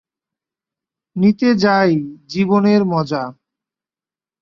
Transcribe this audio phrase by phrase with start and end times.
[1.15, 1.91] নিতে যাই,
[2.27, 3.23] জীবনের মজা।